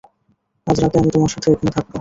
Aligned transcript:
আজ 0.67 0.77
রাতে 0.79 0.95
আমি 0.97 1.09
তোমার 1.11 1.31
সাথে 1.33 1.47
এখানে 1.49 1.71
থাকব। 1.71 1.89